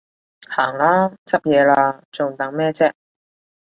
[0.49, 2.91] 行啦，執嘢喇，仲等咩啫？